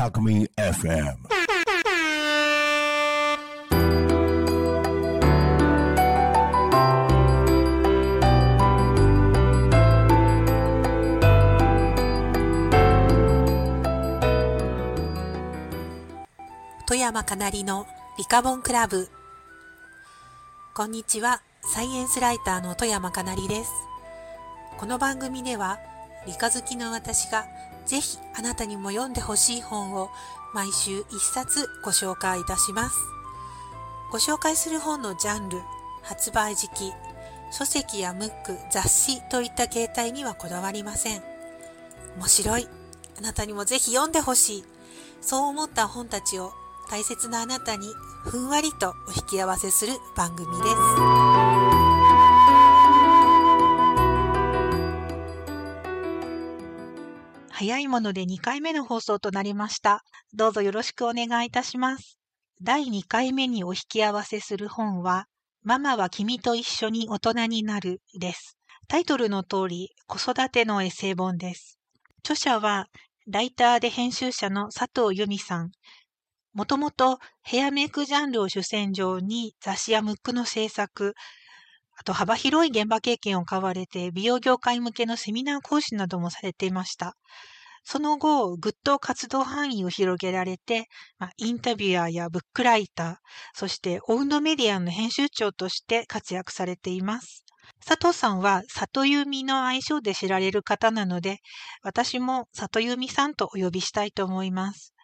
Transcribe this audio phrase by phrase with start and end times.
[0.00, 1.16] Alchemy FM.
[16.86, 17.86] トヤマカナリの
[18.16, 19.10] リカボンクラブ
[20.74, 23.70] こんにちはサイエンスライターの富山かなりです。
[24.78, 25.78] この番組では、
[26.26, 27.46] 理科好きの私が
[27.86, 30.10] ぜひあなたにも読んでほしい本を
[30.54, 32.96] 毎週一冊ご紹介いたします。
[34.10, 35.60] ご紹介する本のジャンル、
[36.02, 36.92] 発売時期、
[37.52, 41.22] 書籍やムック、雑誌といった形態にはこだわりません。
[42.16, 42.68] 面白い。
[43.18, 44.64] あなたにもぜひ読んでほしい。
[45.20, 46.52] そう思った本たちを
[46.90, 47.94] 大切なあなたに
[48.24, 50.70] ふんわりとお引き合わせする番組です。
[57.48, 60.02] 早いもので2回目の放送となりました。
[60.34, 62.18] どうぞよろしくお願いいたします。
[62.60, 65.26] 第2回目にお引き合わせする本は、
[65.62, 68.56] ママは君と一緒に大人になるです。
[68.88, 71.78] タイトルの通り、子育てのエッセイ本です。
[72.24, 72.88] 著者は、
[73.28, 75.70] ライターで編集者の佐藤由美さん。
[76.52, 81.14] もともとヘアメイクジャンルを主戦場に雑誌やムックの制作、
[81.96, 87.14] あと幅広い現場経験を買われて美容業界向けのセミナー講師などもされていました。
[87.84, 90.86] その後、ぐっと活動範囲を広げられて、
[91.18, 93.16] まあ、インタビュアーやブックライター、
[93.54, 97.44] そしてオウンドメディアの編集長として活躍されています。
[97.84, 101.38] 佐藤さんは里由美の愛称で知られる方なので、
[101.82, 104.94] 私も里由美さんとお呼びしたいと思います。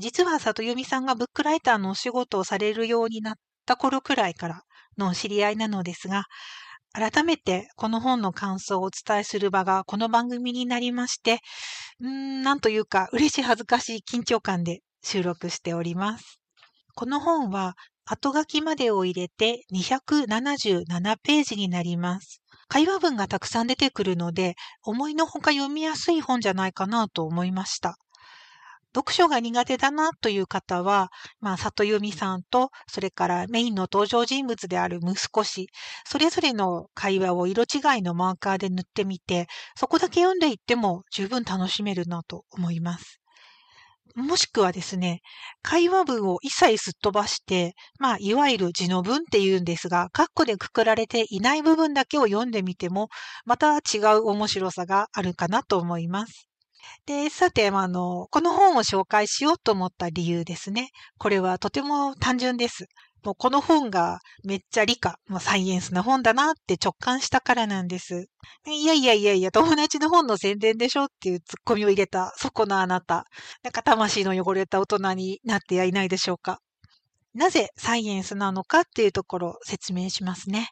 [0.00, 4.62] 実は里由美さんがブックライターのお仕事をされるようになった頃くらいから
[4.98, 6.24] の知り合いなのですが、
[6.92, 11.40] 改めてこの本の感想をお伝えする場がこの番組になりまして、
[12.06, 16.40] ん、なんというか嬉しい恥ずかしい緊張感で収録しております。
[16.94, 17.74] この本は
[18.04, 22.42] 後書きまでを入れて277ページになります。
[22.68, 27.96] 会話文がたくさん出てくるので、思いのほか読みやすい本じゃないかなと思いました。
[28.94, 31.10] 読書が苦手だなという方は、
[31.40, 35.68] まあ、里由美さんと、それからメインの登場人物である息子氏、
[36.06, 43.20] それぞれの会話を色違いのマーカーで塗ってみて、そこだけ読んでいっても十分楽しめるなと思います。
[44.14, 45.22] もしくはですね、
[45.60, 53.08] 会話文を一切すっ飛ばして、まあ、いわゆる字の文っていうんですが、カッコでくくられていない部分だけを読んでみても、
[53.44, 56.48] また違う面白さがあるかなと思います。
[57.06, 60.90] で、さて、あの、この本を紹介しようと思った理由ですね。
[61.18, 62.86] これはとても単純です。
[63.24, 68.26] もうこの本がめっちゃ理科、もうサイエンスな本だなって直感したからなんです。
[68.66, 73.24] いやいやいやいや、友達の本の宣伝でしょっていうツッコミを入れた、そこのあなた。
[73.62, 76.60] なんか魂の汚れた大人になってやいないでしょうか。
[77.32, 80.68] なぜサイエンスなのかっていうところを説明しますね。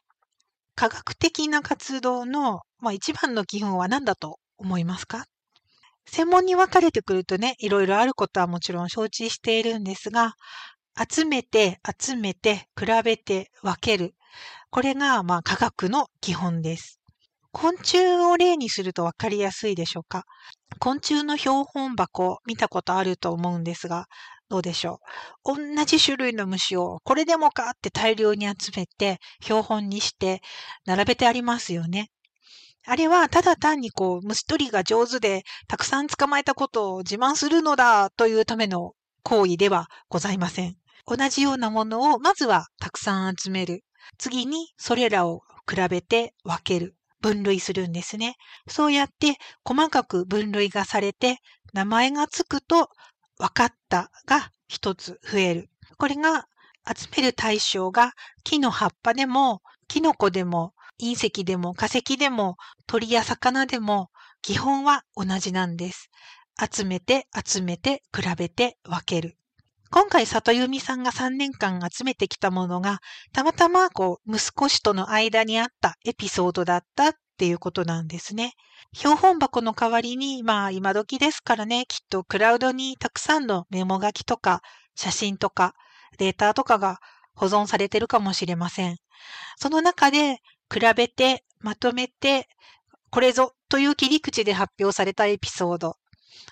[0.75, 5.25] 科学的な活動の、まあ、一番の基本は何だと思いますか？
[6.05, 10.33] 専門に分かれてくるとね、いろいろあることはもちろん承知しているんですが、
[11.09, 14.13] 集めて、集めて、比べて、分ける。
[14.69, 16.99] これが、まあ、科学の基本です。
[17.51, 20.23] 昆虫を例にすると分かりやすいでしょうか？
[20.79, 24.07] 昆虫の標本箱、見たことあると思うんですが、
[24.49, 24.99] どうでしょ
[25.45, 25.55] う？
[25.75, 30.41] 同じ種類の虫を、これでもかって大量に集めて、標本にして、
[30.85, 32.09] 並べてありますよね。
[32.85, 40.75] あれはただ単にこう虫取りが上手でたくさん捕まえたことを自慢するのだというための行為ではございません。
[41.05, 43.83] 同じようなものをまずはたくさん集める。
[44.17, 46.95] 次にそれらを比べて分ける。
[47.21, 48.35] 分類するんですね。
[48.67, 51.37] そうやって細かく分類がされて
[51.71, 52.89] 名前がつくと
[53.37, 55.69] 分かったが一つ増える。
[55.97, 56.47] これが
[56.85, 58.11] 集める対象が
[58.43, 62.57] 木の葉っぱでもキノコでも隕石でも化石でも
[62.87, 64.09] 鳥や魚でも
[64.41, 66.09] 基本は同じなんです。
[66.59, 69.37] 集めて集めて比べて分ける。
[69.89, 72.99] 今回里由美さんが3年間集めてきたものが
[73.31, 78.53] たまたまこう息子氏との間にあったエピソードだったっていうことなんですね。
[78.95, 84.61] 標本箱の代わりにまあ今時ですからねきっとクラウドにたくさんのメモ書きとか
[84.95, 85.73] 写真とか
[86.17, 86.99] データとかが
[87.35, 88.97] 保存されてるかもしれません。
[89.57, 90.39] その中で
[90.73, 92.47] 比べて、まとめて、
[93.11, 95.97] これぞという切り口で発表されたエピソード。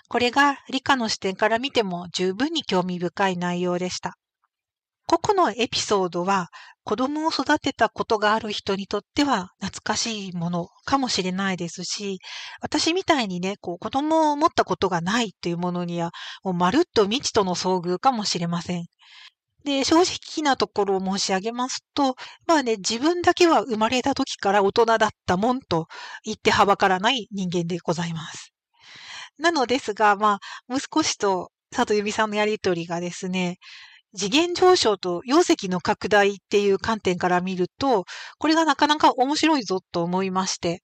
[0.07, 4.17] これが理科の視点から見ても十分に興味深い内容でした。
[5.07, 6.49] 個々のエピソードは
[6.83, 12.19] 子供を育てたことがある人にとっては懐かしいものかもしれないですし、
[12.61, 16.11] 私みたいにね、こう子供を持ったことがないというものには、
[16.43, 18.85] もうまるっと未知との遭遇かもしれません。
[19.63, 22.15] で、正直なところを申し上げますと、
[22.47, 25.87] まあね、自分だけは生まれた時から大人だったもんと
[26.23, 28.53] 言ってはばからない人間でございます。
[29.37, 33.57] なのですが、まあ、息子氏と佐藤由美さんのやりとりがですね、
[34.13, 38.05] 次元上昇と容積の拡大っていう観点から見ると、
[38.39, 40.81] これがなかなか面白いぞと思いまして、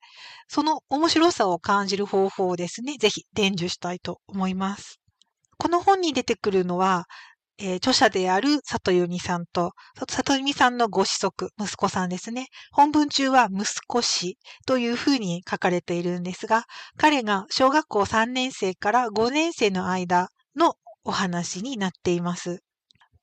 [0.47, 5.01] その面白さを感じる方法をですね、ぜひ伝授したいと思います。
[5.57, 7.05] この本に出てくるのは、
[7.59, 9.71] えー、著者である里由美さんと、
[10.07, 12.47] 里由美さんのご子息、息子さんですね。
[12.71, 16.65] 本文中は息子氏というふうに書かれているんですが、
[16.97, 22.61] 彼が小学校3年生から5年生の間のお話になっています。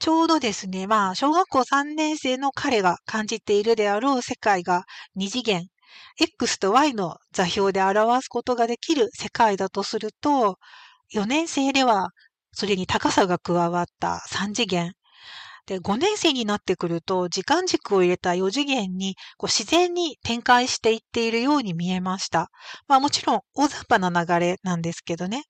[0.00, 4.84] ちょうどですね、まあ、小学校3年生の彼が感じているであろう世界が
[5.14, 5.68] 二次元、
[6.18, 10.58] X と Y の座標で表すことができる世界だとすると、
[11.12, 12.08] 4年生では
[12.54, 14.92] それに高さが加わった3次元。
[15.66, 22.50] で、5年生になってくると、時間軸を入れた4次元にこう自然に展開していっているように見えました。
[22.86, 25.44] まあもちろん大雑把な流れなんですけどね。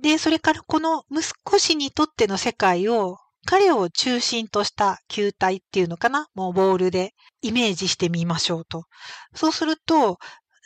[0.00, 6.28] で、それからこの息子氏にとっての世界を彼を中心とした球体っていうのかな？
[6.34, 8.84] もうボールでイメージしてみましょうと。
[9.34, 10.18] そうすると、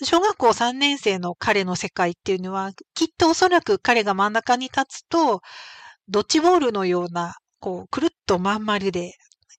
[0.02, 5.40] 小学校3年生の彼の世界っていうのは、きっとおそらく彼が真ん中に立つと、
[6.08, 9.12] ドッジボールのような、こう、くるっとまん丸で、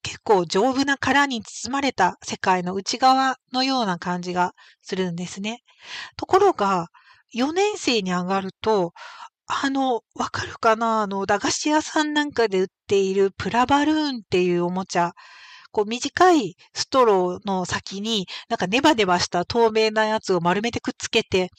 [0.04, 5.62] 結構丈夫な殻に包まれた世界の内側のような感じがするんですね。
[6.18, 6.88] ところが、
[7.34, 8.94] 4年生に上がると、
[9.48, 11.04] あの、わかるかな？
[11.04, 15.14] あの、駄菓子屋さんなんかで売っているプラバルーンっていうおもちゃ。
[15.76, 21.50] こう短いストローの先に、なんかネバネバした透明なやつを丸めてくっつけて、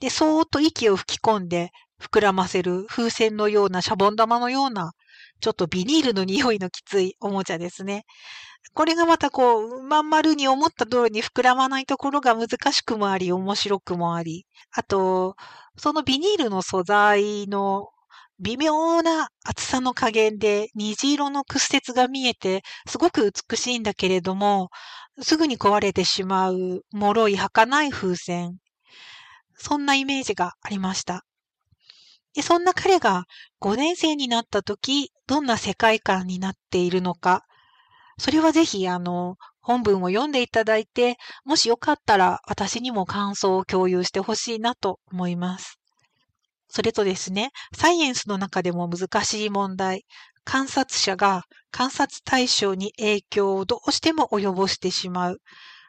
[0.00, 4.92] で、そーっと息を吹き込んで膨らませる風船のようなシャボン玉のような、
[5.40, 8.04] ちょっとビニールの匂いのきついおもちゃですね。
[8.72, 14.46] これがまたこう、まん丸に思った通りに膨らまないところが難しくもあり、面白くもあり。
[14.72, 15.36] あと、
[15.76, 17.88] そのビニールの素材の
[18.38, 24.70] 微妙な厚さの加減で虹色の屈折が見えて、すごく美しいんだけれども、
[25.22, 28.58] すぐに壊れてしまう脆い儚い風船。
[29.54, 31.24] そんなイメージがありました。
[32.34, 33.24] でそんな彼が
[33.60, 37.46] 5年生になった時、どんな世界観になっているのか、
[38.18, 45.80] それはぜひ、あの、本文を読んでいただいて、もしよかったら私にも感想を共有してほしいなと思います。
[46.68, 50.04] それとですね、サイエンスの中でも難しい問題、
[50.44, 55.40] 観察者が観察対象に影響をどうしても及ぼしてしまう。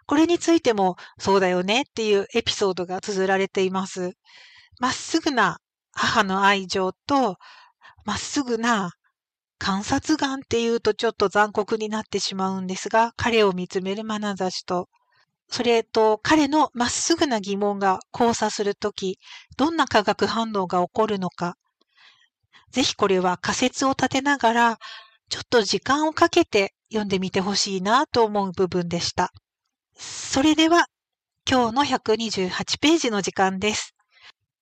[0.07, 4.13] これについてもそうだよねっていうエピソードが綴られています。
[4.79, 5.59] まっすぐな
[5.91, 7.38] 母の愛情と、
[8.06, 8.94] まっすぐな
[9.59, 14.88] 観察眼っていうとちょっと残酷になってしまうんですが、彼を見つめる眼差しと、
[15.49, 19.19] それと彼のまっすぐな疑問が交差するとき、
[19.55, 21.57] どんな化学反応が起こるのか。
[22.71, 24.77] ぜひこれは仮説を立てながら、
[25.29, 29.31] ちょっと時間をかけて読んでみてほしいなと思う部分でした。
[29.95, 30.88] それでは、
[31.50, 33.95] 今日の128ページの時間です。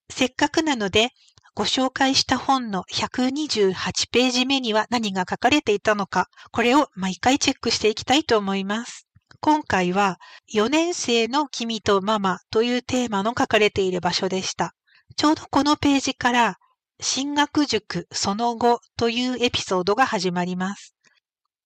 [0.09, 1.09] せっかくなので、
[1.55, 9.07] ご紹介した本の128ページ目には何が書かれていたのか、これを毎回チェックしていきたいと思います。
[9.41, 10.19] 今回は
[10.53, 14.73] 4年生の君とママというテーマの書かれている場所でした。
[15.15, 16.57] ちょうどこのページから
[16.99, 20.95] 進学塾その後というエピソードが始まります。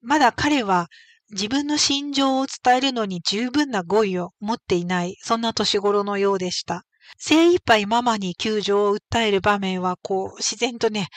[0.01, 0.87] まだ彼は
[1.31, 6.85] 自分の心情を伝えるのに十分な語彙を持っていない、そんな年頃のようでした。
[7.17, 11.07] 精一杯ママに救助を訴える場面は、こう、自然とね、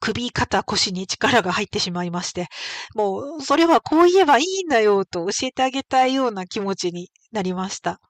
[0.00, 2.48] 首、肩、腰に力が入ってしまいまして、
[2.94, 8.00] もう、それはこう言えばいいんだよと教えてあげたいような気持ちになりました。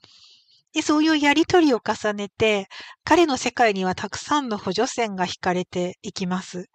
[0.73, 2.69] でそういうやりとりを重ねて、
[3.05, 6.67] 彼の世界にはたくさんの補助線が引かれていきます。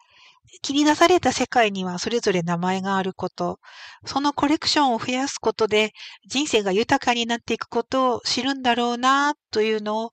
[0.61, 3.59] 切り出された世界にはそれぞれ名前があること、
[4.05, 5.93] そのコレクションを増やすことで
[6.27, 10.11] 人生が豊かになっていくことを知るんだろうなというのを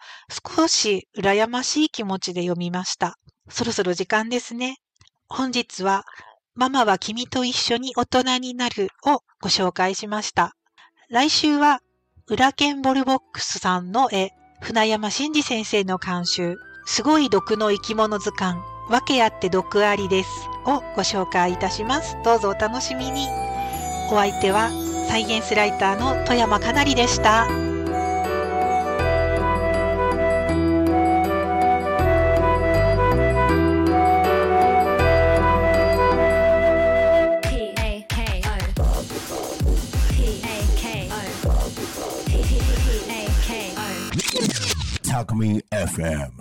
[0.57, 3.19] 少し羨ましい気持ちで読みました。
[3.49, 4.77] そろそろ時間ですね。
[5.33, 6.05] 本日は
[6.57, 10.57] ママは君と一緒に大人になるをご紹介しました。
[11.09, 11.81] 来週は
[12.27, 20.31] 裏ケンボルボックスさんの絵、船山真二先生の監修、すごい毒の生き物図鑑、訳あって毒ありです。
[20.67, 22.17] をご紹介いたします。
[22.25, 23.29] どうぞお楽しみに。
[24.11, 24.69] お相手は
[25.09, 27.70] サイエンスライターの富山かなりでした。
[45.21, 46.33] Alchemy FM.